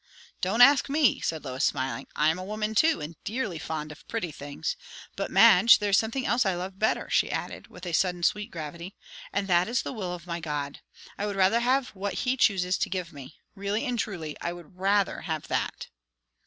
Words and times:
"Don't 0.41 0.61
ask 0.61 0.89
me," 0.89 1.19
said 1.19 1.43
Lois, 1.45 1.63
smiling. 1.63 2.07
"I 2.15 2.29
am 2.29 2.39
a 2.39 2.43
woman 2.43 2.73
too, 2.73 3.01
and 3.01 3.23
dearly 3.23 3.59
fond 3.59 3.91
of 3.91 4.07
pretty 4.07 4.31
things. 4.31 4.75
But, 5.15 5.29
Madge, 5.29 5.77
there 5.77 5.91
is 5.91 5.99
something 5.99 6.25
else 6.25 6.43
I 6.43 6.55
love 6.55 6.79
better," 6.79 7.07
she 7.11 7.29
added, 7.29 7.67
with 7.67 7.85
a 7.85 7.93
sudden 7.93 8.23
sweet 8.23 8.49
gravity; 8.49 8.95
"and 9.31 9.47
that 9.47 9.67
is, 9.67 9.83
the 9.83 9.93
will 9.93 10.15
of 10.15 10.25
my 10.25 10.39
God. 10.39 10.79
I 11.19 11.27
would 11.27 11.35
rather 11.35 11.59
have 11.59 11.89
what 11.89 12.25
he 12.25 12.35
chooses 12.35 12.79
to 12.79 12.89
give 12.89 13.13
me. 13.13 13.35
Really 13.53 13.85
and 13.85 13.99
truly; 13.99 14.35
I 14.41 14.53
would 14.53 14.75
rather 14.75 15.21
have 15.21 15.47
that." 15.49 15.89